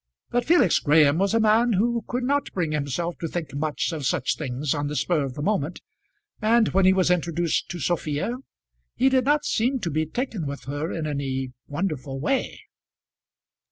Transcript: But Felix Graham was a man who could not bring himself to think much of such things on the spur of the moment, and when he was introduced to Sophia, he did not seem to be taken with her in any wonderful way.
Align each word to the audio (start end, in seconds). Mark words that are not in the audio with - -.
But 0.31 0.45
Felix 0.45 0.79
Graham 0.79 1.19
was 1.19 1.35
a 1.35 1.39
man 1.39 1.73
who 1.73 2.03
could 2.07 2.23
not 2.23 2.51
bring 2.53 2.71
himself 2.71 3.19
to 3.19 3.27
think 3.27 3.53
much 3.53 3.91
of 3.93 4.03
such 4.03 4.35
things 4.35 4.73
on 4.73 4.87
the 4.87 4.95
spur 4.95 5.23
of 5.23 5.35
the 5.35 5.43
moment, 5.43 5.79
and 6.41 6.69
when 6.69 6.85
he 6.85 6.91
was 6.91 7.11
introduced 7.11 7.69
to 7.69 7.77
Sophia, 7.79 8.37
he 8.95 9.09
did 9.09 9.25
not 9.25 9.45
seem 9.45 9.77
to 9.81 9.91
be 9.91 10.07
taken 10.07 10.47
with 10.47 10.63
her 10.63 10.91
in 10.91 11.05
any 11.05 11.51
wonderful 11.67 12.19
way. 12.19 12.61